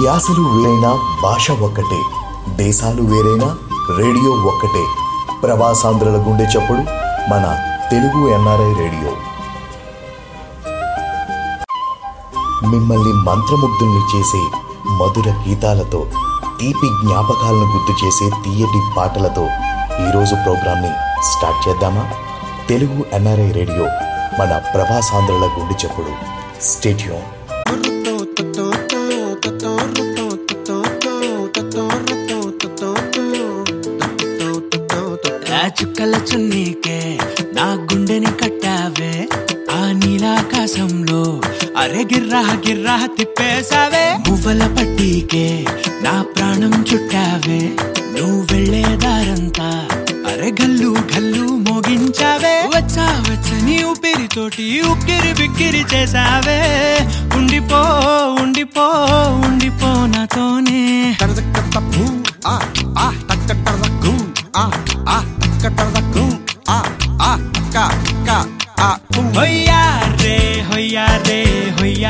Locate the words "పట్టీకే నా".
44.76-46.14